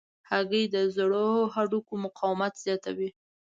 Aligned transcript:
هګۍ 0.29 0.63
د 0.73 0.75
زړو 0.95 1.27
هډوکو 1.55 1.93
مقاومت 2.05 2.53
زیاتوي. 2.65 3.09